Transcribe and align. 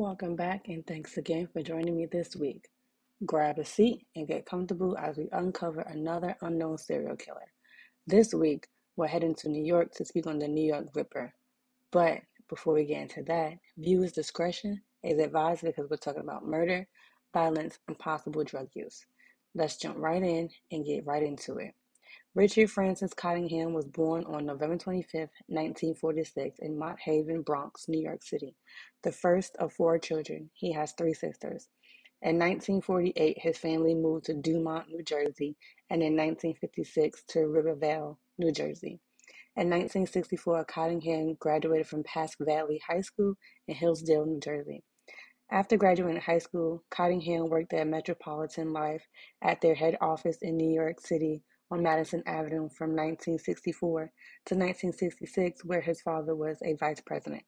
Welcome 0.00 0.34
back, 0.34 0.68
and 0.68 0.86
thanks 0.86 1.18
again 1.18 1.46
for 1.52 1.60
joining 1.60 1.94
me 1.94 2.06
this 2.06 2.34
week. 2.34 2.70
Grab 3.26 3.58
a 3.58 3.66
seat 3.66 4.06
and 4.16 4.26
get 4.26 4.46
comfortable 4.46 4.96
as 4.96 5.18
we 5.18 5.28
uncover 5.30 5.82
another 5.82 6.34
unknown 6.40 6.78
serial 6.78 7.16
killer. 7.16 7.52
This 8.06 8.32
week, 8.32 8.66
we're 8.96 9.08
heading 9.08 9.34
to 9.34 9.50
New 9.50 9.62
York 9.62 9.92
to 9.96 10.06
speak 10.06 10.26
on 10.26 10.38
the 10.38 10.48
New 10.48 10.64
York 10.64 10.86
Ripper. 10.94 11.34
But 11.90 12.20
before 12.48 12.72
we 12.72 12.86
get 12.86 13.02
into 13.02 13.22
that, 13.24 13.58
viewers' 13.76 14.12
discretion 14.12 14.80
is 15.04 15.18
advised 15.18 15.64
because 15.64 15.90
we're 15.90 15.98
talking 15.98 16.22
about 16.22 16.46
murder, 16.46 16.88
violence, 17.34 17.78
and 17.86 17.98
possible 17.98 18.42
drug 18.42 18.68
use. 18.72 19.04
Let's 19.54 19.76
jump 19.76 19.98
right 19.98 20.22
in 20.22 20.48
and 20.72 20.86
get 20.86 21.04
right 21.04 21.22
into 21.22 21.58
it. 21.58 21.74
Richard 22.36 22.70
Francis 22.70 23.12
Cottingham 23.12 23.72
was 23.72 23.88
born 23.88 24.22
on 24.22 24.46
November 24.46 24.76
25, 24.76 25.30
1946, 25.48 26.60
in 26.60 26.78
Mott 26.78 26.96
Haven, 27.00 27.42
Bronx, 27.42 27.88
New 27.88 28.00
York 28.00 28.22
City, 28.22 28.54
the 29.02 29.10
first 29.10 29.56
of 29.56 29.72
four 29.72 29.98
children. 29.98 30.48
He 30.54 30.70
has 30.70 30.92
three 30.92 31.12
sisters. 31.12 31.66
In 32.22 32.38
1948, 32.38 33.36
his 33.40 33.58
family 33.58 33.96
moved 33.96 34.26
to 34.26 34.34
Dumont, 34.34 34.90
New 34.90 35.02
Jersey, 35.02 35.56
and 35.90 36.04
in 36.04 36.16
1956 36.16 37.24
to 37.30 37.48
Rivervale, 37.48 38.20
New 38.38 38.52
Jersey. 38.52 39.00
In 39.56 39.68
1964, 39.68 40.66
Cottingham 40.66 41.34
graduated 41.40 41.88
from 41.88 42.04
Pascack 42.04 42.46
Valley 42.46 42.80
High 42.86 43.00
School 43.00 43.34
in 43.66 43.74
Hillsdale, 43.74 44.26
New 44.26 44.38
Jersey. 44.38 44.84
After 45.50 45.76
graduating 45.76 46.20
high 46.20 46.38
school, 46.38 46.84
Cottingham 46.92 47.48
worked 47.48 47.72
at 47.72 47.88
Metropolitan 47.88 48.72
Life 48.72 49.02
at 49.42 49.60
their 49.60 49.74
head 49.74 49.96
office 50.00 50.38
in 50.42 50.56
New 50.56 50.72
York 50.72 51.00
City 51.00 51.42
on 51.70 51.82
Madison 51.82 52.22
Avenue 52.26 52.68
from 52.68 52.90
1964 52.90 54.12
to 54.46 54.54
1966, 54.54 55.64
where 55.64 55.80
his 55.80 56.00
father 56.00 56.34
was 56.34 56.58
a 56.62 56.74
vice 56.74 57.00
president. 57.00 57.42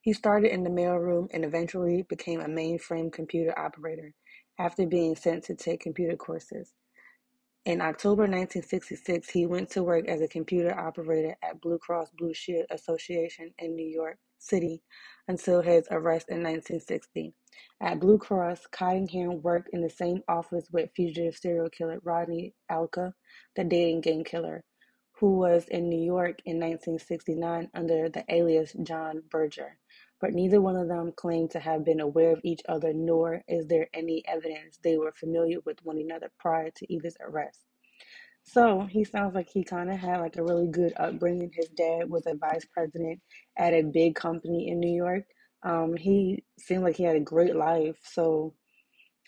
He 0.00 0.12
started 0.12 0.52
in 0.52 0.64
the 0.64 0.70
mailroom 0.70 1.28
and 1.32 1.44
eventually 1.44 2.02
became 2.02 2.40
a 2.40 2.46
mainframe 2.46 3.12
computer 3.12 3.56
operator 3.58 4.14
after 4.58 4.86
being 4.86 5.14
sent 5.14 5.44
to 5.44 5.54
take 5.54 5.80
computer 5.80 6.16
courses. 6.16 6.72
In 7.64 7.80
October 7.80 8.22
1966, 8.22 9.30
he 9.30 9.46
went 9.46 9.70
to 9.70 9.84
work 9.84 10.08
as 10.08 10.20
a 10.20 10.26
computer 10.26 10.76
operator 10.76 11.36
at 11.44 11.60
Blue 11.60 11.78
Cross 11.78 12.10
Blue 12.18 12.34
Shield 12.34 12.66
Association 12.70 13.54
in 13.58 13.76
New 13.76 13.86
York 13.86 14.18
City 14.42 14.82
until 15.28 15.62
his 15.62 15.86
arrest 15.90 16.28
in 16.28 16.42
1960. 16.42 17.34
At 17.80 18.00
Blue 18.00 18.18
Cross, 18.18 18.66
Cottingham 18.72 19.42
worked 19.42 19.70
in 19.72 19.82
the 19.82 19.90
same 19.90 20.22
office 20.28 20.68
with 20.72 20.90
fugitive 20.96 21.36
serial 21.36 21.70
killer 21.70 22.00
Rodney 22.02 22.54
Alcala, 22.70 23.14
the 23.56 23.64
dating 23.64 24.00
game 24.02 24.24
killer, 24.24 24.64
who 25.18 25.36
was 25.36 25.68
in 25.68 25.88
New 25.88 26.00
York 26.02 26.40
in 26.44 26.58
1969 26.58 27.70
under 27.74 28.08
the 28.08 28.24
alias 28.28 28.74
John 28.82 29.22
Berger. 29.30 29.78
But 30.20 30.32
neither 30.32 30.60
one 30.60 30.76
of 30.76 30.88
them 30.88 31.12
claimed 31.12 31.50
to 31.52 31.60
have 31.60 31.84
been 31.84 32.00
aware 32.00 32.32
of 32.32 32.40
each 32.44 32.62
other, 32.68 32.92
nor 32.92 33.42
is 33.48 33.66
there 33.68 33.88
any 33.94 34.24
evidence 34.26 34.78
they 34.82 34.96
were 34.96 35.12
familiar 35.12 35.58
with 35.64 35.84
one 35.84 35.98
another 35.98 36.30
prior 36.38 36.70
to 36.70 36.92
either's 36.92 37.16
arrest. 37.20 37.60
So 38.44 38.82
he 38.82 39.04
sounds 39.04 39.34
like 39.34 39.48
he 39.48 39.64
kind 39.64 39.90
of 39.90 39.98
had 39.98 40.20
like 40.20 40.36
a 40.36 40.42
really 40.42 40.66
good 40.66 40.92
upbringing. 40.96 41.50
His 41.54 41.68
dad 41.68 42.10
was 42.10 42.26
a 42.26 42.34
vice 42.34 42.66
president 42.72 43.20
at 43.56 43.72
a 43.72 43.82
big 43.82 44.14
company 44.14 44.68
in 44.68 44.80
New 44.80 44.94
York. 44.94 45.24
Um, 45.62 45.96
he 45.96 46.44
seemed 46.58 46.82
like 46.82 46.96
he 46.96 47.04
had 47.04 47.16
a 47.16 47.20
great 47.20 47.54
life. 47.54 47.96
So 48.02 48.54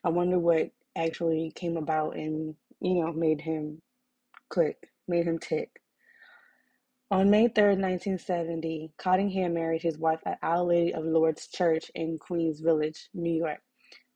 I 0.05 0.11
wonder 0.11 0.39
what 0.39 0.71
actually 0.97 1.53
came 1.55 1.77
about 1.77 2.17
and, 2.17 2.55
you 2.81 2.95
know, 2.95 3.13
made 3.13 3.41
him 3.41 3.81
click, 4.51 4.77
made 5.09 5.27
him 5.27 5.39
tick. 5.39 5.71
On 7.11 7.31
May 7.31 7.49
3rd, 7.49 7.79
1970, 7.79 8.93
Cottingham 8.99 9.55
married 9.55 9.83
his 9.83 9.99
wife 9.99 10.21
at 10.27 10.39
Our 10.43 10.65
Lady 10.65 10.93
of 10.93 11.05
Lourdes 11.05 11.47
Church 11.49 11.91
in 11.95 12.19
Queens 12.19 12.61
Village, 12.61 13.09
New 13.15 13.33
York. 13.33 13.61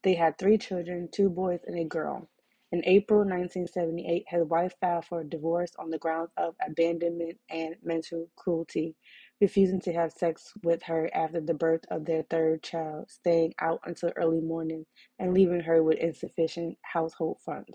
They 0.03 0.15
had 0.15 0.39
three 0.39 0.59
children, 0.59 1.09
two 1.13 1.31
boys 1.31 1.61
and 1.67 1.79
a 1.79 1.85
girl. 1.85 2.29
In 2.71 2.83
April 2.85 3.21
1978, 3.21 4.27
his 4.29 4.45
wife 4.45 4.75
filed 4.79 5.07
for 5.07 5.25
divorce 5.25 5.73
on 5.79 5.89
the 5.89 5.97
grounds 5.97 6.33
of 6.37 6.55
abandonment 6.67 7.39
and 7.49 7.77
mental 7.83 8.29
cruelty, 8.37 8.95
refusing 9.41 9.81
to 9.81 9.93
have 9.95 10.13
sex 10.13 10.53
with 10.63 10.83
her 10.83 11.09
after 11.15 11.41
the 11.41 11.55
birth 11.55 11.87
of 11.91 12.05
their 12.05 12.25
third 12.25 12.63
child, 12.63 13.11
staying 13.11 13.55
out 13.59 13.81
until 13.85 14.13
early 14.17 14.43
morning, 14.43 14.85
and 15.19 15.33
leaving 15.33 15.61
her 15.61 15.83
with 15.83 15.97
insufficient 15.97 16.77
household 16.83 17.39
funds. 17.41 17.73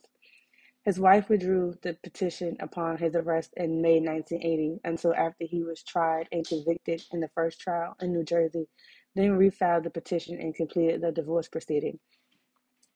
His 0.86 1.00
wife 1.00 1.28
withdrew 1.28 1.74
the 1.82 1.98
petition 2.04 2.56
upon 2.60 2.98
his 3.00 3.16
arrest 3.16 3.52
in 3.58 3.82
May 3.82 4.00
1980 4.00 4.82
until 4.84 5.16
after 5.16 5.46
he 5.46 5.64
was 5.64 5.82
tried 5.82 6.28
and 6.32 6.48
convicted 6.48 7.02
in 7.12 7.20
the 7.20 7.32
first 7.34 7.60
trial 7.60 7.96
in 8.00 8.14
New 8.14 8.24
Jersey, 8.24 8.68
then 9.16 9.40
refiled 9.40 9.86
the 9.86 9.90
petition 9.90 10.40
and 10.40 10.54
completed 10.54 11.02
the 11.02 11.12
divorce 11.12 11.48
proceeding. 11.48 11.98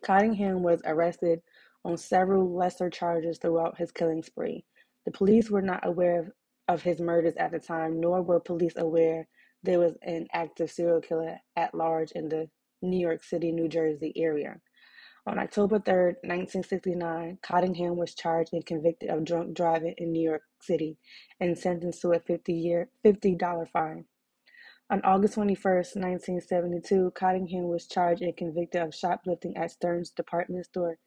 Cottingham 0.03 0.62
was 0.62 0.81
arrested 0.85 1.41
on 1.87 1.95
several 1.95 2.53
lesser 2.53 2.89
charges 2.89 3.37
throughout 3.37 3.77
his 3.77 3.93
killing 3.93 4.21
spree. 4.21 4.65
The 5.05 5.11
police 5.11 5.49
were 5.49 5.61
not 5.61 5.87
aware 5.87 6.19
of, 6.19 6.31
of 6.67 6.81
his 6.81 6.99
murders 6.99 7.35
at 7.37 7.51
the 7.51 7.59
time, 7.59 8.01
nor 8.01 8.21
were 8.21 8.41
police 8.41 8.73
aware 8.75 9.25
there 9.63 9.79
was 9.79 9.93
an 10.01 10.27
active 10.33 10.69
serial 10.69 10.99
killer 10.99 11.37
at 11.55 11.73
large 11.73 12.11
in 12.11 12.27
the 12.27 12.49
New 12.81 12.99
York 12.99 13.23
City, 13.23 13.53
New 13.53 13.69
Jersey 13.69 14.11
area. 14.17 14.57
On 15.25 15.39
October 15.39 15.79
3, 15.79 15.93
1969, 16.23 17.39
Cottingham 17.41 17.95
was 17.95 18.13
charged 18.13 18.51
and 18.51 18.65
convicted 18.65 19.09
of 19.09 19.23
drunk 19.23 19.55
driving 19.55 19.95
in 19.97 20.11
New 20.11 20.21
York 20.21 20.43
City 20.61 20.97
and 21.39 21.57
sentenced 21.57 22.01
to 22.01 22.11
a 22.11 22.19
50 22.19 22.51
year 22.51 22.89
$50 23.05 23.69
fine. 23.69 24.05
On 24.89 25.01
August 25.03 25.35
21, 25.35 25.57
1972, 25.63 27.11
Cottingham 27.15 27.69
was 27.69 27.87
charged 27.87 28.21
and 28.21 28.35
convicted 28.35 28.81
of 28.81 28.93
shoplifting 28.93 29.55
at 29.55 29.71
Stern's 29.71 30.11
department 30.11 30.65
store 30.65 30.97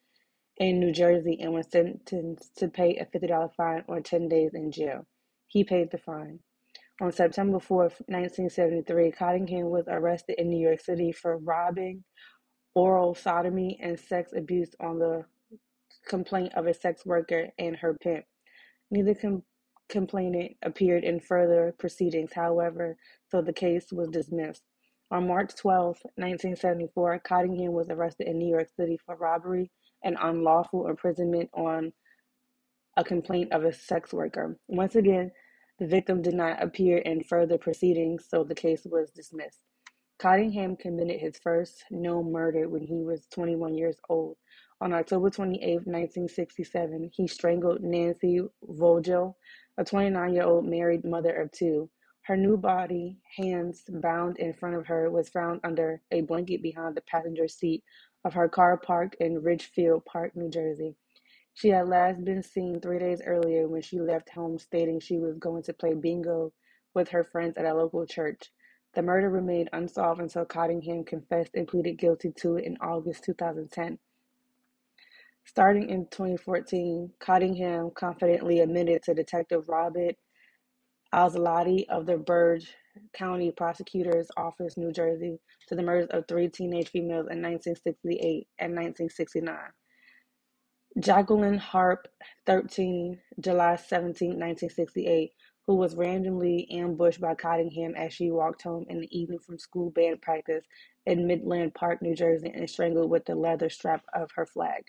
in 0.60 0.78
New 0.78 0.93
Jersey 0.93 1.38
and 1.41 1.54
was 1.54 1.69
sentenced 1.72 2.56
to 2.59 2.69
pay 2.69 2.98
a 2.98 3.06
$50 3.06 3.54
fine 3.56 3.82
or 3.88 4.00
10 4.00 4.28
days 4.28 4.53
in 4.54 4.71
jail. 4.71 5.06
He 5.48 5.65
paid 5.65 5.91
the 5.91 5.98
fine. 5.98 6.41
On 7.00 7.10
September 7.10 7.59
4, 7.59 7.78
1973, 7.78 9.12
Cottingham 9.12 9.71
was 9.71 9.87
arrested 9.88 10.37
in 10.38 10.50
New 10.50 10.60
York 10.60 10.81
City 10.81 11.12
for 11.12 11.38
robbing, 11.38 12.04
oral 12.75 13.15
sodomy, 13.15 13.81
and 13.82 13.98
sex 13.98 14.32
abuse 14.37 14.71
on 14.81 14.98
the 14.98 15.25
complaint 16.06 16.53
of 16.56 16.66
a 16.66 16.75
sex 16.75 17.06
worker 17.06 17.48
and 17.59 17.77
her 17.77 17.94
pimp. 17.94 18.27
Neither 18.91 19.15
com- 19.15 19.44
complainant 19.88 20.53
appeared 20.62 21.04
in 21.04 21.21
further 21.21 21.75
proceedings, 21.78 22.32
however, 22.34 22.98
so 23.31 23.41
the 23.41 23.53
case 23.54 23.87
was 23.92 24.10
dismissed. 24.10 24.62
On 25.10 25.27
March 25.27 25.56
12, 25.56 25.97
1974, 26.16 27.21
Cottingham 27.21 27.72
was 27.72 27.88
arrested 27.88 28.28
in 28.28 28.38
New 28.38 28.48
York 28.48 28.69
City 28.77 28.98
for 29.06 29.16
robbery, 29.16 29.71
and 30.05 30.16
unlawful 30.21 30.88
imprisonment 30.88 31.50
on 31.55 31.93
a 32.97 33.05
complaint 33.05 33.53
of 33.53 33.65
a 33.65 33.72
sex 33.72 34.12
worker. 34.12 34.59
Once 34.69 34.97
again, 34.97 35.31
the 35.78 35.87
victim 35.87 36.21
did 36.21 36.34
not 36.34 36.62
appear 36.62 36.99
in 36.99 37.22
further 37.22 37.56
proceedings, 37.56 38.27
so 38.28 38.44
the 38.44 38.55
case 38.55 38.83
was 38.84 39.10
dismissed. 39.10 39.60
Cottingham 40.19 40.77
committed 40.77 41.19
his 41.19 41.39
first 41.39 41.84
known 41.91 42.31
murder 42.31 42.69
when 42.69 42.83
he 42.83 43.03
was 43.03 43.27
21 43.28 43.75
years 43.75 43.97
old. 44.10 44.37
On 44.83 44.93
October 44.93 45.31
28, 45.31 45.60
1967, 45.87 47.10
he 47.15 47.27
strangled 47.27 47.83
Nancy 47.83 48.41
Vogel, 48.62 49.39
a 49.78 49.84
29 49.84 50.34
year 50.34 50.44
old 50.44 50.66
married 50.66 51.05
mother 51.05 51.34
of 51.34 51.50
two. 51.53 51.89
Her 52.22 52.37
new 52.37 52.59
body, 52.59 53.19
hands 53.37 53.84
bound 53.89 54.39
in 54.39 54.53
front 54.53 54.77
of 54.77 54.87
her, 54.87 55.10
was 55.10 55.31
found 55.31 55.60
under 55.65 56.03
a 56.10 56.21
blanket 56.21 56.62
behind 56.62 56.94
the 56.94 57.03
passenger 57.03 57.49
seat 57.49 57.83
of 58.25 58.34
her 58.34 58.49
car 58.49 58.77
parked 58.77 59.17
in 59.21 59.43
Ridgefield 59.43 60.05
Park, 60.05 60.37
New 60.37 60.51
Jersey. 60.51 60.95
She 61.55 61.69
had 61.69 61.89
last 61.89 62.25
been 62.25 62.43
seen 62.43 62.81
three 62.81 62.99
days 62.99 63.22
earlier 63.25 63.69
when 63.69 63.83
she 63.83 64.01
left 64.01 64.31
home, 64.31 64.59
stating 64.59 65.01
she 65.01 65.19
was 65.19 65.39
going 65.39 65.63
to 65.65 65.72
play 65.72 65.95
bingo 65.95 66.53
with 66.95 67.09
her 67.11 67.25
friends 67.25 67.57
at 67.57 67.67
a 67.67 67.75
local 67.75 68.07
church. 68.07 68.51
The 68.95 69.03
murder 69.03 69.31
remained 69.31 69.71
unsolved 69.72 70.21
until 70.21 70.45
Cottingham 70.45 71.05
confessed 71.05 71.55
and 71.55 71.69
pleaded 71.69 71.99
guilty 71.99 72.33
to 72.39 72.57
it 72.57 72.65
in 72.65 72.77
August 72.81 73.25
2010. 73.25 73.99
Starting 75.45 75.89
in 75.89 76.07
2014, 76.07 77.13
Cottingham 77.19 77.91
confidently 77.91 78.61
admitted 78.61 79.03
to 79.03 79.15
Detective 79.15 79.69
Robert 79.69 80.17
Anzilotti 81.13 81.89
of 81.89 82.07
the 82.07 82.19
Bergen 82.19 82.69
County 83.13 83.51
Prosecutor's 83.51 84.31
Office, 84.37 84.77
New 84.77 84.92
Jersey, 84.92 85.39
to 85.69 85.75
the 85.75 85.83
murders 85.83 86.09
of 86.10 86.27
three 86.27 86.48
teenage 86.48 86.89
females 86.89 87.28
in 87.31 87.42
1968 87.42 88.48
and 88.59 88.72
1969. 88.75 89.57
Jacqueline 90.98 91.59
Harp, 91.59 92.09
13, 92.47 93.21
July 93.39 93.77
17, 93.77 94.31
1968, 94.31 95.31
who 95.66 95.77
was 95.77 95.95
randomly 95.95 96.66
ambushed 96.72 97.21
by 97.21 97.34
Cottingham 97.34 97.95
as 97.95 98.13
she 98.13 98.31
walked 98.31 98.63
home 98.63 98.87
in 98.89 99.01
the 99.01 99.19
evening 99.19 99.39
from 99.39 99.59
school 99.59 99.91
band 99.91 100.21
practice 100.21 100.65
in 101.07 101.28
Midland 101.28 101.75
Park, 101.75 102.03
New 102.03 102.16
Jersey, 102.16 102.51
and 102.53 102.69
strangled 102.69 103.09
with 103.09 103.25
the 103.25 103.36
leather 103.36 103.71
strap 103.71 104.04
of 104.15 104.31
her 104.34 104.47
flag. 104.47 104.83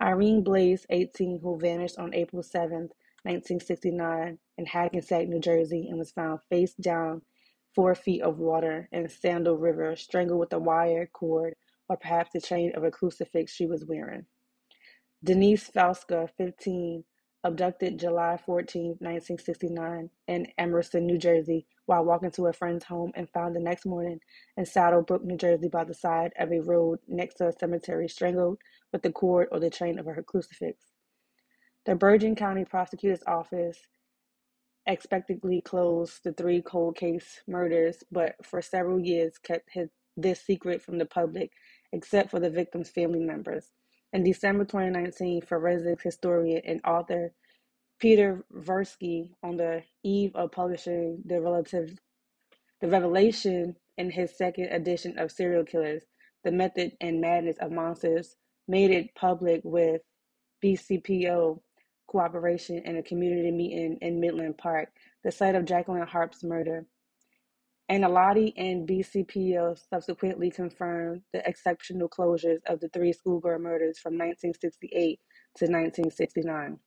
Irene 0.00 0.44
Blase, 0.44 0.86
18, 0.90 1.40
who 1.40 1.58
vanished 1.58 1.98
on 1.98 2.14
April 2.14 2.44
7, 2.44 2.88
1969, 3.24 4.38
in 4.58 4.66
Hackensack, 4.66 5.28
New 5.28 5.40
Jersey, 5.40 5.88
and 5.88 5.98
was 5.98 6.12
found 6.12 6.40
face 6.50 6.74
down 6.74 7.22
four 7.74 7.94
feet 7.94 8.22
of 8.22 8.38
water 8.38 8.88
in 8.92 9.08
Saddle 9.08 9.56
River, 9.56 9.96
strangled 9.96 10.40
with 10.40 10.52
a 10.52 10.58
wire 10.58 11.08
cord 11.12 11.54
or 11.88 11.96
perhaps 11.96 12.30
the 12.32 12.40
chain 12.40 12.72
of 12.74 12.84
a 12.84 12.90
crucifix 12.90 13.52
she 13.52 13.66
was 13.66 13.84
wearing. 13.84 14.26
Denise 15.22 15.70
Falasca, 15.70 16.28
15, 16.36 17.04
abducted 17.44 17.98
July 17.98 18.38
14, 18.44 18.96
1969, 19.00 20.10
in 20.28 20.46
Emerson, 20.58 21.06
New 21.06 21.18
Jersey, 21.18 21.66
while 21.86 22.04
walking 22.04 22.30
to 22.32 22.46
a 22.46 22.52
friend's 22.52 22.84
home 22.84 23.12
and 23.14 23.28
found 23.30 23.54
the 23.54 23.60
next 23.60 23.86
morning 23.86 24.20
in 24.56 24.64
Saddlebrook, 24.64 25.24
New 25.24 25.36
Jersey, 25.36 25.68
by 25.68 25.84
the 25.84 25.94
side 25.94 26.32
of 26.38 26.52
a 26.52 26.60
road 26.60 27.00
next 27.08 27.36
to 27.36 27.48
a 27.48 27.52
cemetery, 27.52 28.08
strangled 28.08 28.58
with 28.92 29.02
the 29.02 29.12
cord 29.12 29.48
or 29.52 29.60
the 29.60 29.70
chain 29.70 29.98
of 29.98 30.06
her 30.06 30.22
crucifix. 30.22 30.93
The 31.86 31.94
Bergen 31.94 32.34
County 32.34 32.64
Prosecutor's 32.64 33.22
Office 33.26 33.78
expectedly 34.86 35.60
closed 35.60 36.24
the 36.24 36.32
three 36.32 36.62
cold 36.62 36.96
case 36.96 37.42
murders, 37.46 38.02
but 38.10 38.36
for 38.42 38.62
several 38.62 38.98
years 38.98 39.36
kept 39.36 39.68
his, 39.70 39.90
this 40.16 40.40
secret 40.40 40.80
from 40.80 40.96
the 40.96 41.04
public, 41.04 41.52
except 41.92 42.30
for 42.30 42.40
the 42.40 42.48
victims' 42.48 42.88
family 42.88 43.20
members. 43.20 43.70
In 44.14 44.24
December 44.24 44.64
2019, 44.64 45.42
forensic 45.42 46.00
historian 46.00 46.62
and 46.64 46.80
author 46.86 47.32
Peter 47.98 48.44
Vronsky, 48.50 49.34
on 49.42 49.58
the 49.58 49.82
eve 50.02 50.34
of 50.34 50.52
publishing 50.52 51.22
the 51.26 51.40
relative 51.40 51.98
the 52.80 52.88
revelation 52.88 53.76
in 53.98 54.10
his 54.10 54.36
second 54.36 54.66
edition 54.70 55.18
of 55.18 55.30
Serial 55.30 55.64
Killers, 55.64 56.04
The 56.44 56.52
Method 56.52 56.92
and 57.00 57.20
Madness 57.20 57.58
of 57.58 57.72
Monsters, 57.72 58.36
made 58.68 58.90
it 58.90 59.14
public 59.14 59.60
with 59.64 60.00
BCPO 60.62 61.60
cooperation 62.06 62.78
in 62.84 62.96
a 62.96 63.02
community 63.02 63.50
meeting 63.50 63.98
in 64.00 64.20
Midland 64.20 64.58
Park, 64.58 64.88
the 65.22 65.32
site 65.32 65.54
of 65.54 65.64
Jacqueline 65.64 66.06
Harp's 66.06 66.44
murder. 66.44 66.86
Anzilotti 67.90 68.54
and 68.56 68.88
BCPO 68.88 69.78
subsequently 69.90 70.50
confirmed 70.50 71.22
the 71.32 71.46
exceptional 71.46 72.08
closures 72.08 72.60
of 72.66 72.80
the 72.80 72.88
three 72.88 73.12
schoolgirl 73.12 73.58
murders 73.58 73.98
from 73.98 74.14
1968 74.14 75.20
to 75.56 75.64
1969. 75.66 76.78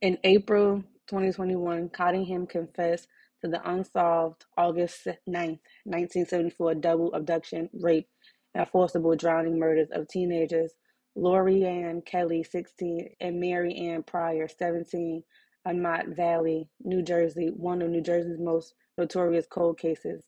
In 0.00 0.18
April 0.24 0.82
2021, 1.08 1.90
Cottingham 1.90 2.46
confessed 2.46 3.08
to 3.42 3.48
the 3.48 3.70
unsolved 3.70 4.44
August 4.56 5.06
9, 5.26 5.58
1974 5.84 6.74
double 6.76 7.14
abduction, 7.14 7.70
rape, 7.72 8.08
and 8.54 8.68
forcible 8.68 9.14
drowning 9.14 9.58
murders 9.58 9.88
of 9.92 10.08
teenagers 10.08 10.72
Lori 11.18 11.64
Ann 11.64 12.02
Kelly, 12.02 12.44
16, 12.44 13.08
and 13.20 13.40
Mary 13.40 13.74
Ann 13.74 14.04
Pryor, 14.04 14.48
17, 14.48 15.22
on 15.66 15.78
Montvale, 15.78 16.68
New 16.84 17.02
Jersey, 17.02 17.48
one 17.48 17.82
of 17.82 17.90
New 17.90 18.00
Jersey's 18.02 18.38
most 18.38 18.74
notorious 18.96 19.46
cold 19.50 19.78
cases. 19.78 20.24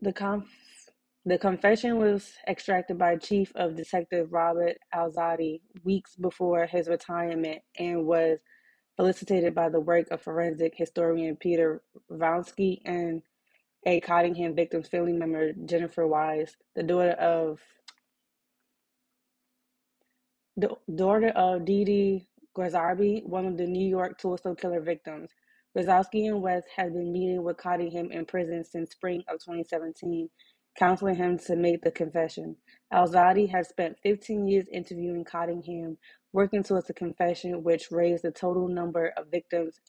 The, 0.00 0.12
conf- 0.12 0.44
the 1.24 1.38
confession 1.38 1.98
was 1.98 2.32
extracted 2.48 2.98
by 2.98 3.16
Chief 3.16 3.52
of 3.54 3.76
Detective 3.76 4.32
Robert 4.32 4.76
Anzilotti 4.94 5.60
weeks 5.84 6.16
before 6.16 6.66
his 6.66 6.88
retirement 6.88 7.60
and 7.78 8.06
was 8.06 8.38
felicitated 8.96 9.54
by 9.54 9.68
the 9.68 9.80
work 9.80 10.08
of 10.10 10.20
forensic 10.20 10.74
historian 10.76 11.36
Peter 11.36 11.80
Vronsky 12.10 12.80
and 12.84 13.22
a 13.86 14.00
Cottingham 14.00 14.56
victim's 14.56 14.88
family 14.88 15.12
member, 15.12 15.52
Jennifer 15.64 16.06
Weiss, 16.06 16.56
the 16.74 16.82
daughter 16.82 17.12
of 17.12 17.60
the 20.58 20.76
daughter 20.96 21.28
of 21.36 21.64
Dee 21.64 21.84
Dee 21.84 22.26
one 22.54 23.46
of 23.46 23.56
the 23.56 23.66
New 23.66 23.88
York 23.88 24.18
Torso 24.18 24.56
killer 24.56 24.80
victims. 24.80 25.30
Vronsky 25.76 26.26
and 26.26 26.42
Weiss 26.42 26.64
had 26.74 26.92
been 26.92 27.12
meeting 27.12 27.44
with 27.44 27.56
Cottingham 27.58 28.10
in 28.10 28.26
prison 28.26 28.64
since 28.64 28.90
spring 28.90 29.22
of 29.28 29.38
2017, 29.38 30.28
counseling 30.76 31.14
him 31.14 31.38
to 31.38 31.54
make 31.54 31.82
the 31.82 31.92
confession. 31.92 32.56
Anzilotti 32.92 33.48
had 33.48 33.68
spent 33.68 33.98
15 34.02 34.48
years 34.48 34.66
interviewing 34.72 35.24
Cottingham, 35.24 35.98
working 36.32 36.64
towards 36.64 36.90
a 36.90 36.94
confession 36.94 37.62
which 37.62 37.92
raised 37.92 38.24
the 38.24 38.32
total 38.32 38.66
number 38.66 39.12
of 39.16 39.30
victims 39.30 39.80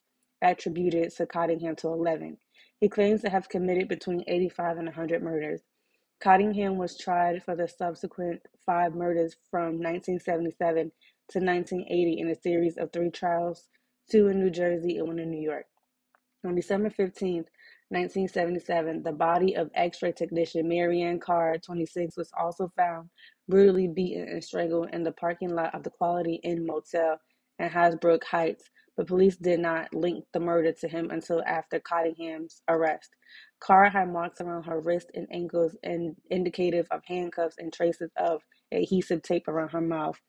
attributed 0.43 1.11
to 1.15 1.25
Cottingham 1.25 1.75
to 1.77 1.87
11. 1.87 2.37
He 2.79 2.89
claims 2.89 3.21
to 3.23 3.31
have 3.31 3.49
committed 3.49 3.87
between 3.87 4.23
85 4.27 4.77
and 4.77 4.87
100 4.87 5.23
murders. 5.23 5.61
Cottingham 6.21 6.77
was 6.77 6.97
tried 6.97 7.43
for 7.43 7.55
the 7.55 7.67
subsequent 7.67 8.41
five 8.65 8.93
murders 8.93 9.37
from 9.49 9.79
1977 9.79 10.91
to 11.29 11.39
1980 11.39 12.19
in 12.19 12.29
a 12.29 12.35
series 12.35 12.77
of 12.77 12.91
three 12.91 13.09
trials, 13.09 13.69
two 14.11 14.27
in 14.27 14.39
New 14.39 14.49
Jersey 14.49 14.97
and 14.97 15.07
one 15.07 15.19
in 15.19 15.31
New 15.31 15.41
York. 15.41 15.65
On 16.45 16.55
December 16.55 16.89
15, 16.89 17.45
1977, 17.89 19.03
the 19.03 19.13
body 19.13 19.55
of 19.55 19.71
X-ray 19.73 20.11
technician 20.11 20.67
Marianne 20.67 21.19
Carr, 21.19 21.57
26, 21.57 22.17
was 22.17 22.31
also 22.37 22.71
found 22.75 23.09
brutally 23.47 23.87
beaten 23.87 24.27
and 24.27 24.43
strangled 24.43 24.89
in 24.91 25.03
the 25.03 25.13
parking 25.13 25.55
lot 25.55 25.73
of 25.73 25.83
the 25.83 25.89
Quality 25.89 26.35
Inn 26.43 26.65
Motel 26.65 27.17
in 27.59 27.69
Hasbrouck 27.69 28.25
Heights, 28.25 28.69
but 28.97 29.07
police 29.07 29.37
did 29.37 29.61
not 29.61 29.93
link 29.93 30.25
the 30.33 30.39
murder 30.41 30.73
to 30.73 30.87
him 30.89 31.11
until 31.11 31.41
after 31.45 31.79
Cottingham's 31.79 32.61
arrest. 32.67 33.09
Carr 33.59 33.89
had 33.89 34.11
marks 34.11 34.41
around 34.41 34.63
her 34.63 34.79
wrists 34.79 35.11
and 35.13 35.27
ankles 35.31 35.75
and 35.83 36.15
indicative 36.29 36.87
of 36.91 37.01
handcuffs 37.05 37.57
and 37.57 37.73
traces 37.73 38.09
of 38.17 38.41
adhesive 38.71 39.21
tape 39.21 39.47
around 39.47 39.69
her 39.69 39.81
mouth. 39.81 40.19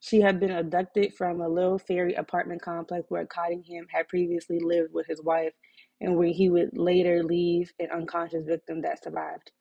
She 0.00 0.20
had 0.20 0.40
been 0.40 0.50
abducted 0.50 1.14
from 1.14 1.40
a 1.40 1.48
Little 1.48 1.78
Ferry 1.78 2.14
apartment 2.14 2.62
complex 2.62 3.06
where 3.10 3.26
Cottingham 3.26 3.86
had 3.90 4.08
previously 4.08 4.58
lived 4.60 4.92
with 4.92 5.06
his 5.06 5.22
wife 5.22 5.52
and 6.00 6.16
where 6.16 6.28
he 6.28 6.48
would 6.48 6.76
later 6.76 7.22
leave 7.22 7.72
an 7.78 7.88
unconscious 7.90 8.44
victim 8.46 8.82
that 8.82 9.02
survived. 9.02 9.52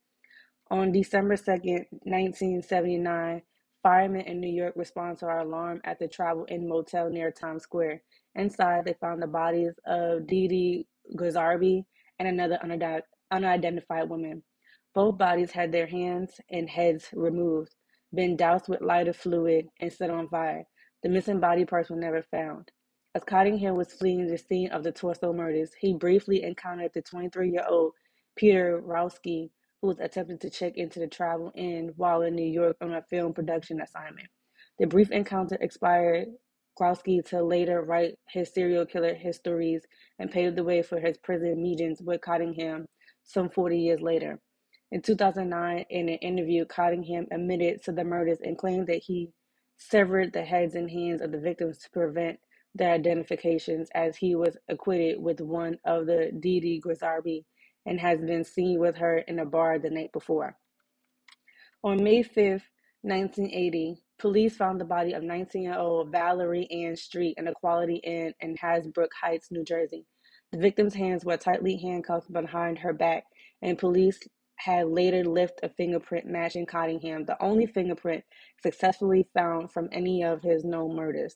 On 0.70 0.92
December 0.92 1.36
2nd, 1.36 1.86
1979, 2.04 3.42
firemen 3.82 4.22
in 4.22 4.40
New 4.40 4.52
York 4.52 4.74
responded 4.76 5.20
to 5.20 5.26
our 5.26 5.40
alarm 5.40 5.82
at 5.86 5.98
the 5.98 6.08
Travel 6.08 6.46
Inn 6.50 6.68
Motel 6.68 7.10
near 7.10 7.32
Times 7.32 7.64
Square. 7.64 8.02
Inside, 8.36 8.86
they 8.86 8.94
found 9.00 9.22
the 9.22 9.28
bodies 9.28 9.74
of 9.86 10.28
Dee 10.28 10.48
Dee 10.48 10.88
Grzarby 11.16 11.84
and 12.20 12.28
another 12.28 12.60
unidentified 13.32 14.10
women. 14.10 14.44
Both 14.94 15.18
bodies 15.18 15.52
had 15.52 15.72
their 15.72 15.88
hands 15.88 16.40
and 16.50 16.70
heads 16.70 17.10
removed, 17.14 17.76
been 18.14 18.36
doused 18.36 18.68
with 18.68 18.82
lighter 18.82 19.14
fluid, 19.14 19.68
and 19.80 19.92
set 19.92 20.10
on 20.10 20.30
fire. 20.30 20.66
The 21.04 21.10
missing 21.10 21.40
body 21.40 21.66
parts 21.66 21.90
were 21.90 21.98
never 21.98 22.24
found. 22.24 22.72
As 23.14 23.24
Cottingham 23.24 23.76
was 23.76 23.94
fleeing 23.94 24.28
the 24.28 24.38
scene 24.38 24.72
of 24.72 24.84
the 24.84 24.92
torso 24.92 25.34
murders, 25.34 25.72
he 25.80 25.94
briefly 25.94 26.44
encountered 26.44 26.92
the 26.94 27.02
23 27.02 27.52
year 27.52 27.66
old 27.68 27.94
Peter 28.36 28.82
Vronsky, 28.82 29.52
who 29.82 29.88
was 29.88 30.00
attempting 30.00 30.40
to 30.40 30.50
check 30.50 30.78
into 30.78 31.00
the 31.00 31.08
Travel 31.08 31.52
Inn 31.56 31.94
while 31.96 32.22
in 32.22 32.36
New 32.36 32.46
York 32.46 32.78
on 32.82 32.94
a 32.94 33.02
film 33.04 33.34
production 33.34 33.82
assignment. 33.82 34.28
The 34.80 34.88
brief 34.88 35.12
encounter 35.12 35.58
expired 35.62 36.28
Vronsky 36.80 37.26
to 37.26 37.42
later 37.44 37.82
write 37.82 38.16
his 38.30 38.54
serial 38.54 38.86
killer 38.86 39.16
histories 39.16 39.82
and 40.20 40.32
paved 40.32 40.56
the 40.56 40.64
way 40.64 40.82
for 40.82 41.00
his 41.00 41.18
prison 41.18 41.62
meetings 41.62 42.02
with 42.02 42.22
Cottingham 42.22 42.86
some 43.28 43.50
40 43.50 43.78
years 43.78 44.02
later. 44.02 44.40
In 44.92 45.02
2009, 45.02 45.86
in 45.90 46.10
an 46.10 46.16
interview, 46.16 46.66
Cottingham 46.66 47.28
admitted 47.32 47.84
to 47.84 47.92
the 47.92 48.04
murders 48.04 48.40
and 48.42 48.58
claimed 48.58 48.88
that 48.88 49.04
he 49.04 49.32
severed 49.78 50.34
the 50.34 50.44
heads 50.44 50.76
and 50.76 50.90
hands 50.90 51.22
of 51.22 51.32
the 51.32 51.40
victims 51.40 51.78
to 51.80 51.90
prevent 51.92 52.40
their 52.74 52.94
identifications, 52.94 53.90
as 53.94 54.16
he 54.16 54.36
was 54.36 54.58
acquitted 54.70 55.22
with 55.22 55.42
one 55.42 55.78
of 55.86 56.06
the 56.06 56.32
Dee 56.40 56.60
Dee 56.60 56.82
Grzarby 56.82 57.44
and 57.86 58.00
has 58.00 58.22
been 58.22 58.44
seen 58.44 58.80
with 58.80 58.96
her 58.98 59.20
in 59.20 59.40
a 59.40 59.46
bar 59.46 59.78
the 59.78 59.90
night 59.90 60.12
before. 60.14 60.58
On 61.84 62.02
May 62.04 62.24
5th, 62.24 62.64
1980, 63.02 63.98
police 64.20 64.56
found 64.58 64.80
the 64.80 64.86
body 64.86 65.14
of 65.14 65.24
19 65.24 65.64
year 65.64 65.78
old 65.78 66.12
Valerie 66.12 66.70
Ann 66.72 66.96
Street 66.96 67.36
in 67.38 67.48
a 67.48 67.54
Quality 67.54 67.98
Inn 67.98 68.34
in 68.42 68.56
Hasbrouck 68.56 69.10
Heights, 69.22 69.52
New 69.52 69.64
Jersey. 69.64 70.06
The 70.52 70.60
victim's 70.60 70.94
hands 70.94 71.26
were 71.26 71.38
tightly 71.38 71.78
handcuffed 71.78 72.32
behind 72.32 72.80
her 72.80 72.94
back, 72.94 73.26
and 73.62 73.78
police 73.78 74.20
had 74.56 74.88
later 74.88 75.24
lifted 75.24 75.66
a 75.66 75.74
fingerprint 75.74 76.26
matching 76.26 76.66
Cottingham, 76.66 77.26
the 77.26 77.42
only 77.44 77.66
fingerprint 77.66 78.24
successfully 78.62 79.28
found 79.34 79.72
from 79.72 79.90
any 79.92 80.24
of 80.24 80.42
his 80.42 80.64
known 80.64 80.96
murders. 80.96 81.36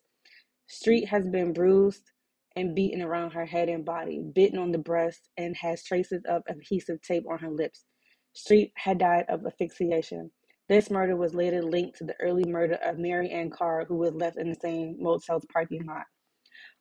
Street 0.67 1.05
has 1.09 1.27
been 1.27 1.53
bruised 1.53 2.11
and 2.55 2.73
beaten 2.75 3.01
around 3.01 3.31
her 3.31 3.45
head 3.45 3.69
and 3.69 3.85
body, 3.85 4.23
bitten 4.33 4.57
on 4.57 4.71
the 4.71 4.77
breast, 4.77 5.29
and 5.37 5.55
has 5.57 5.83
traces 5.83 6.23
of 6.25 6.43
adhesive 6.47 7.01
tape 7.01 7.25
on 7.29 7.39
her 7.39 7.51
lips. 7.51 7.85
Street 8.33 8.71
had 8.75 8.99
died 8.99 9.25
of 9.27 9.45
asphyxiation. 9.45 10.31
This 10.69 10.89
murder 10.89 11.17
was 11.17 11.33
later 11.35 11.61
linked 11.61 11.97
to 11.97 12.05
the 12.05 12.15
early 12.21 12.45
murder 12.45 12.75
of 12.83 12.97
Mary 12.97 13.29
Ann 13.29 13.49
Carr, 13.49 13.85
who 13.85 13.97
was 13.97 14.13
left 14.13 14.37
in 14.37 14.49
the 14.49 14.55
same 14.55 14.95
motel's 14.99 15.45
parking 15.51 15.85
lot. 15.85 16.05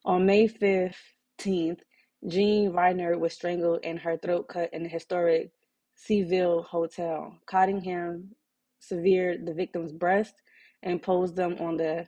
On 0.05 0.25
May 0.25 0.47
15th, 0.47 1.79
Jean 2.27 2.71
Reyner 2.71 3.17
was 3.17 3.33
strangled 3.33 3.79
and 3.83 3.99
her 3.99 4.17
throat 4.17 4.47
cut 4.47 4.73
in 4.73 4.83
the 4.83 4.89
historic 4.89 5.51
Seville 5.95 6.63
Hotel. 6.63 7.35
Cottingham 7.47 8.35
severed 8.79 9.45
the 9.45 9.53
victim's 9.53 9.91
breast 9.91 10.35
and 10.83 11.01
posed 11.01 11.35
them 11.35 11.57
on 11.59 11.77
the 11.77 12.07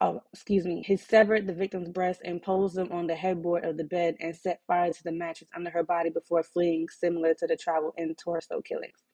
oh, 0.00 0.22
excuse 0.32 0.64
me, 0.64 0.82
he 0.86 0.96
severed 0.96 1.46
the 1.46 1.54
victim's 1.54 1.88
breast 1.88 2.20
and 2.24 2.42
posed 2.42 2.74
them 2.74 2.90
on 2.90 3.06
the 3.06 3.14
headboard 3.14 3.64
of 3.64 3.76
the 3.76 3.84
bed 3.84 4.16
and 4.20 4.34
set 4.34 4.60
fire 4.66 4.92
to 4.92 5.02
the 5.04 5.12
mattress 5.12 5.50
under 5.54 5.70
her 5.70 5.82
body 5.82 6.10
before 6.10 6.42
fleeing, 6.42 6.88
similar 6.88 7.34
to 7.34 7.46
the 7.46 7.56
travel 7.56 7.92
and 7.98 8.16
torso 8.18 8.60
killings. 8.62 9.04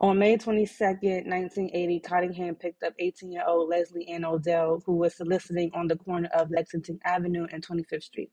On 0.00 0.16
May 0.16 0.36
22nd, 0.36 1.26
1980, 1.26 2.00
Cottingham 2.00 2.54
picked 2.54 2.84
up 2.84 2.94
18 3.00 3.32
year 3.32 3.44
old 3.46 3.68
Leslie 3.68 4.08
Ann 4.08 4.24
Odell, 4.24 4.80
who 4.86 4.94
was 4.94 5.16
soliciting 5.16 5.70
on 5.74 5.88
the 5.88 5.96
corner 5.96 6.28
of 6.34 6.50
Lexington 6.52 7.00
Avenue 7.04 7.46
and 7.50 7.66
25th 7.66 8.04
Street. 8.04 8.30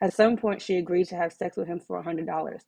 At 0.00 0.12
some 0.12 0.36
point, 0.36 0.60
she 0.60 0.76
agreed 0.76 1.08
to 1.08 1.16
have 1.16 1.32
sex 1.32 1.56
with 1.56 1.68
him 1.68 1.80
for 1.80 2.02
$100. 2.02 2.58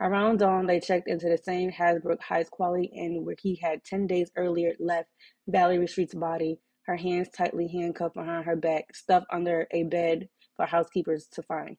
Around 0.00 0.38
dawn, 0.38 0.66
they 0.66 0.80
checked 0.80 1.08
into 1.08 1.28
the 1.28 1.36
same 1.36 1.70
Hasbrouck 1.70 2.20
Heights 2.22 2.48
Quality 2.48 2.90
Inn 2.94 3.24
where 3.24 3.36
he 3.38 3.56
had 3.56 3.84
10 3.84 4.06
days 4.06 4.30
earlier 4.36 4.74
left 4.80 5.10
Valerie 5.46 5.86
Street's 5.86 6.14
body, 6.14 6.60
her 6.86 6.96
hands 6.96 7.28
tightly 7.28 7.68
handcuffed 7.68 8.14
behind 8.14 8.46
her 8.46 8.56
back, 8.56 8.94
stuffed 8.94 9.26
under 9.30 9.66
a 9.72 9.82
bed 9.82 10.28
for 10.56 10.64
housekeepers 10.64 11.26
to 11.32 11.42
find. 11.42 11.76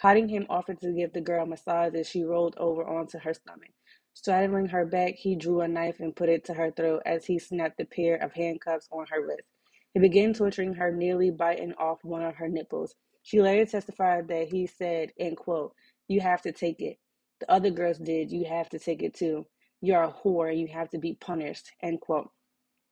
Cottingham 0.00 0.46
offered 0.48 0.80
to 0.80 0.92
give 0.92 1.12
the 1.12 1.20
girl 1.20 1.44
a 1.44 1.46
massage 1.46 1.94
as 1.94 2.08
she 2.08 2.22
rolled 2.22 2.54
over 2.56 2.84
onto 2.84 3.18
her 3.18 3.34
stomach. 3.34 3.70
Straddling 4.12 4.66
her 4.66 4.86
back, 4.86 5.14
he 5.14 5.34
drew 5.34 5.60
a 5.62 5.68
knife 5.68 5.98
and 5.98 6.14
put 6.14 6.28
it 6.28 6.44
to 6.44 6.54
her 6.54 6.70
throat 6.70 7.02
as 7.04 7.26
he 7.26 7.38
snapped 7.38 7.80
a 7.80 7.84
pair 7.84 8.16
of 8.16 8.32
handcuffs 8.32 8.88
on 8.92 9.06
her 9.10 9.26
wrist. 9.26 9.42
He 9.92 10.00
began 10.00 10.32
torturing 10.32 10.74
her, 10.74 10.92
nearly 10.92 11.30
biting 11.30 11.74
off 11.74 12.04
one 12.04 12.22
of 12.22 12.36
her 12.36 12.48
nipples. 12.48 12.94
She 13.24 13.40
later 13.40 13.64
testified 13.64 14.28
that 14.28 14.48
he 14.48 14.66
said, 14.66 15.12
end 15.18 15.38
quote, 15.38 15.74
You 16.08 16.20
have 16.20 16.42
to 16.42 16.52
take 16.52 16.80
it. 16.80 16.98
The 17.40 17.50
other 17.50 17.70
girls 17.70 17.98
did, 17.98 18.30
you 18.30 18.44
have 18.44 18.68
to 18.68 18.78
take 18.78 19.02
it 19.02 19.14
too. 19.14 19.46
You're 19.80 20.02
a 20.02 20.12
whore, 20.12 20.56
you 20.56 20.68
have 20.68 20.90
to 20.90 20.98
be 20.98 21.14
punished, 21.14 21.72
end 21.82 22.02
quote. 22.02 22.30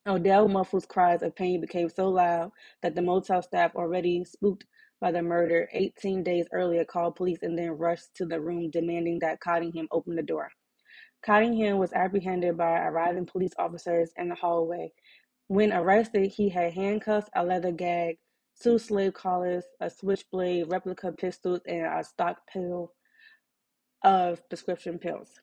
Odell 0.07 0.49
Muffle's 0.49 0.87
cries 0.87 1.23
of 1.23 1.37
pain 1.37 1.61
became 1.61 1.91
so 1.91 2.09
loud 2.09 2.51
that 2.81 2.95
the 2.95 3.03
motel 3.03 3.43
staff, 3.43 3.77
already 3.77 4.25
spooked 4.25 4.65
by 5.03 5.13
the 5.13 5.23
murder 5.23 5.69
18 5.75 6.23
days 6.23 6.47
earlier, 6.51 6.85
called 6.87 7.17
police 7.17 7.43
and 7.43 7.59
then 7.59 7.73
rushed 7.73 8.15
to 8.15 8.25
the 8.25 8.41
room 8.41 8.71
demanding 8.71 9.19
that 9.19 9.41
Cottingham 9.41 9.87
open 9.93 10.17
the 10.17 10.23
door. 10.23 10.51
Cottingham 11.23 11.77
was 11.77 11.93
apprehended 11.93 12.57
by 12.57 12.81
arriving 12.87 13.27
police 13.27 13.53
officers 13.59 14.13
in 14.17 14.31
the 14.31 14.35
hallway. 14.35 14.93
When 15.49 15.75
arrested, 15.75 16.33
he 16.35 16.49
had 16.49 16.73
handcuffs, 16.73 17.29
a 17.35 17.45
leather 17.45 17.73
gag, 17.73 18.17
two 18.63 18.79
slave 18.79 19.15
collars, 19.15 19.65
a 19.81 19.91
switchblade, 19.91 20.69
replica 20.69 21.13
pistols, 21.13 21.61
and 21.67 21.87
a 21.87 22.05
stockpile 22.05 22.93
of 24.05 24.49
prescription 24.49 24.99
pills. 24.99 25.41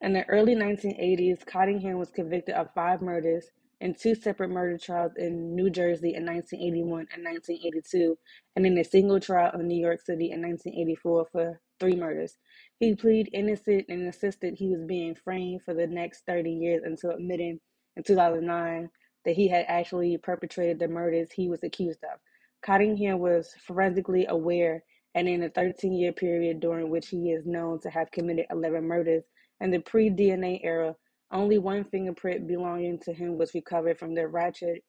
In 0.00 0.12
the 0.12 0.28
early 0.28 0.54
1980s, 0.54 1.46
Cottingham 1.46 1.98
was 1.98 2.10
convicted 2.10 2.54
of 2.54 2.72
five 2.74 3.00
murders 3.00 3.50
and 3.80 3.96
two 3.96 4.14
separate 4.14 4.50
murder 4.50 4.78
trials 4.78 5.12
in 5.16 5.54
New 5.54 5.70
Jersey 5.70 6.14
in 6.14 6.24
1981 6.24 7.08
and 7.12 7.24
1982, 7.24 8.16
and 8.54 8.66
in 8.66 8.78
a 8.78 8.84
single 8.84 9.20
trial 9.20 9.52
in 9.58 9.68
New 9.68 9.80
York 9.80 10.00
City 10.00 10.30
in 10.30 10.40
1984 10.42 11.26
for 11.30 11.60
three 11.78 11.96
murders. 11.96 12.38
He 12.78 12.94
pleaded 12.94 13.30
innocent 13.34 13.86
and 13.88 14.02
insisted 14.02 14.54
he 14.54 14.68
was 14.68 14.84
being 14.84 15.14
framed 15.14 15.62
for 15.62 15.74
the 15.74 15.86
next 15.86 16.24
30 16.26 16.50
years 16.50 16.82
until 16.84 17.10
admitting 17.10 17.60
in 17.96 18.02
2009 18.02 18.90
that 19.24 19.34
he 19.34 19.48
had 19.48 19.66
actually 19.68 20.16
perpetrated 20.18 20.78
the 20.78 20.88
murders 20.88 21.32
he 21.32 21.48
was 21.48 21.62
accused 21.62 22.02
of. 22.04 22.18
Cottingham 22.66 23.20
was 23.20 23.54
forensically 23.64 24.26
aware, 24.26 24.82
and 25.14 25.28
in 25.28 25.40
the 25.40 25.50
13 25.50 25.92
year 25.92 26.12
period 26.12 26.60
during 26.60 26.90
which 26.90 27.08
he 27.08 27.30
is 27.30 27.46
known 27.46 27.80
to 27.80 27.90
have 27.90 28.10
committed 28.10 28.46
11 28.50 28.84
murders, 28.84 29.22
in 29.60 29.70
the 29.70 29.78
pre 29.78 30.10
DNA 30.10 30.60
era, 30.64 30.96
only 31.30 31.58
one 31.58 31.84
fingerprint 31.84 32.48
belonging 32.48 32.98
to 33.00 33.12
him 33.12 33.38
was 33.38 33.54
recovered 33.54 33.98
from 33.98 34.14
the 34.14 34.26
ratchet 34.26 34.82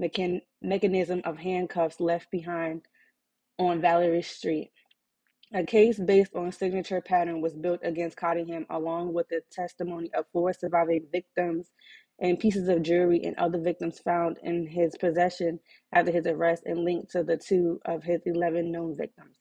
mechan- 0.00 0.42
mechanism 0.62 1.22
of 1.24 1.38
handcuffs 1.38 1.98
left 1.98 2.30
behind 2.30 2.82
on 3.58 3.80
Valerie 3.80 4.22
Street. 4.22 4.70
A 5.54 5.64
case 5.64 5.98
based 5.98 6.34
on 6.34 6.52
signature 6.52 7.00
pattern 7.00 7.40
was 7.40 7.54
built 7.54 7.80
against 7.84 8.16
Cottingham, 8.18 8.66
along 8.70 9.14
with 9.14 9.28
the 9.28 9.40
testimony 9.52 10.12
of 10.14 10.26
four 10.32 10.52
surviving 10.52 11.06
victims 11.12 11.70
and 12.20 12.38
pieces 12.38 12.68
of 12.68 12.82
jewelry 12.82 13.20
and 13.24 13.36
other 13.36 13.58
victims 13.58 13.98
found 13.98 14.38
in 14.42 14.66
his 14.66 14.96
possession 14.96 15.60
after 15.92 16.12
his 16.12 16.26
arrest 16.26 16.62
and 16.66 16.84
linked 16.84 17.10
to 17.10 17.22
the 17.22 17.36
two 17.36 17.80
of 17.84 18.04
his 18.04 18.20
11 18.24 18.70
known 18.70 18.96
victims. 18.96 19.36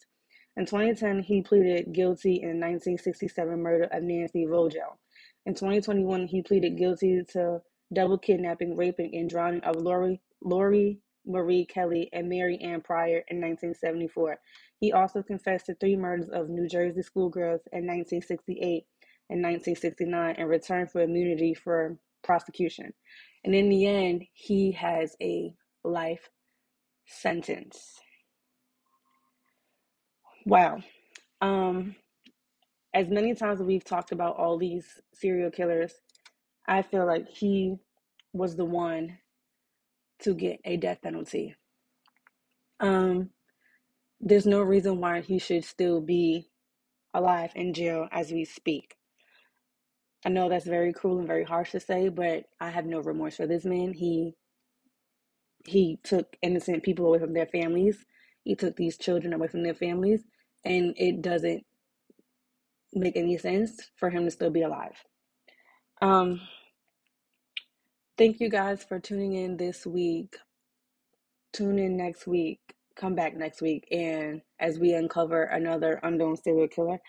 In 0.55 0.65
2010, 0.65 1.23
he 1.23 1.41
pleaded 1.41 1.93
guilty 1.93 2.35
in 2.35 2.59
1967 2.59 3.61
murder 3.61 3.87
of 3.91 4.03
Nancy 4.03 4.45
Rogel. 4.45 4.97
In 5.45 5.53
2021, 5.53 6.27
he 6.27 6.41
pleaded 6.41 6.77
guilty 6.77 7.23
to 7.29 7.61
double 7.91 8.17
kidnapping, 8.17 8.75
raping, 8.75 9.15
and 9.15 9.29
drowning 9.29 9.61
of 9.61 9.75
Lori, 9.75 10.21
Lori 10.41 10.99
Marie 11.25 11.65
Kelly 11.65 12.09
and 12.11 12.27
Mary 12.27 12.57
Ann 12.59 12.81
Pryor 12.81 13.23
in 13.29 13.39
1974. 13.39 14.39
He 14.79 14.91
also 14.91 15.23
confessed 15.23 15.67
to 15.67 15.75
three 15.75 15.95
murders 15.95 16.29
of 16.29 16.49
New 16.49 16.67
Jersey 16.67 17.01
schoolgirls 17.01 17.61
in 17.71 17.87
1968 17.87 18.85
and 19.29 19.41
1969 19.41 20.35
and 20.37 20.49
returned 20.49 20.91
for 20.91 21.01
immunity 21.01 21.53
for 21.53 21.97
prosecution. 22.23 22.93
And 23.43 23.53
in 23.53 23.69
the 23.69 23.85
end, 23.85 24.23
he 24.33 24.71
has 24.73 25.15
a 25.21 25.53
life 25.83 26.29
sentence. 27.07 27.99
Wow. 30.45 30.79
Um, 31.41 31.95
as 32.93 33.09
many 33.09 33.33
times 33.35 33.59
as 33.59 33.65
we've 33.65 33.83
talked 33.83 34.11
about 34.11 34.37
all 34.37 34.57
these 34.57 34.85
serial 35.13 35.51
killers, 35.51 35.93
I 36.67 36.81
feel 36.81 37.05
like 37.05 37.27
he 37.27 37.75
was 38.33 38.55
the 38.55 38.65
one 38.65 39.17
to 40.21 40.33
get 40.33 40.59
a 40.65 40.77
death 40.77 41.01
penalty. 41.01 41.55
Um, 42.79 43.31
there's 44.21 44.45
no 44.45 44.61
reason 44.61 44.99
why 45.01 45.21
he 45.21 45.39
should 45.39 45.65
still 45.65 46.01
be 46.01 46.47
alive 47.13 47.51
in 47.55 47.73
jail 47.73 48.07
as 48.11 48.31
we 48.31 48.45
speak. 48.45 48.95
I 50.25 50.29
know 50.29 50.49
that's 50.49 50.65
very 50.65 50.93
cruel 50.93 51.19
and 51.19 51.27
very 51.27 51.43
harsh 51.43 51.71
to 51.71 51.79
say, 51.79 52.09
but 52.09 52.45
I 52.59 52.69
have 52.69 52.85
no 52.85 52.99
remorse 52.99 53.37
for 53.37 53.47
this 53.47 53.65
man. 53.65 53.93
He 53.93 54.35
he 55.65 55.99
took 56.03 56.35
innocent 56.41 56.83
people 56.83 57.05
away 57.05 57.19
from 57.19 57.33
their 57.33 57.45
families. 57.45 58.05
He 58.43 58.55
took 58.55 58.75
these 58.75 58.97
children 58.97 59.33
away 59.33 59.47
from 59.47 59.63
their 59.63 59.73
families, 59.73 60.23
and 60.65 60.93
it 60.97 61.21
doesn't 61.21 61.65
make 62.93 63.15
any 63.17 63.37
sense 63.37 63.91
for 63.95 64.09
him 64.09 64.25
to 64.25 64.31
still 64.31 64.49
be 64.49 64.61
alive. 64.63 64.95
Um, 66.01 66.41
thank 68.17 68.39
you 68.39 68.49
guys 68.49 68.83
for 68.83 68.99
tuning 68.99 69.33
in 69.33 69.57
this 69.57 69.85
week. 69.85 70.35
Tune 71.53 71.79
in 71.79 71.97
next 71.97 72.27
week. 72.27 72.59
Come 72.95 73.15
back 73.15 73.35
next 73.35 73.61
week, 73.61 73.87
and 73.91 74.41
as 74.59 74.79
we 74.79 74.93
uncover 74.93 75.43
another 75.43 75.99
unknown 76.03 76.37
serial 76.37 76.67
killer, 76.67 76.99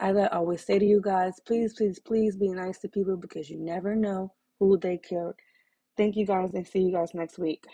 as 0.00 0.16
I 0.16 0.26
always 0.28 0.64
say 0.64 0.78
to 0.78 0.84
you 0.84 1.00
guys, 1.02 1.40
please, 1.46 1.74
please, 1.74 1.98
please 2.00 2.36
be 2.36 2.48
nice 2.48 2.78
to 2.80 2.88
people 2.88 3.16
because 3.16 3.50
you 3.50 3.58
never 3.58 3.94
know 3.94 4.32
who 4.58 4.78
they 4.78 4.98
killed. 4.98 5.34
Thank 5.96 6.16
you 6.16 6.26
guys, 6.26 6.52
and 6.54 6.66
see 6.66 6.80
you 6.80 6.92
guys 6.92 7.14
next 7.14 7.38
week. 7.38 7.64